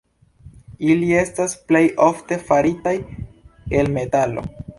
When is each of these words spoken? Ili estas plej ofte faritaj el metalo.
Ili 0.93 1.09
estas 1.17 1.53
plej 1.73 1.83
ofte 2.07 2.39
faritaj 2.49 2.95
el 3.83 3.93
metalo. 4.01 4.49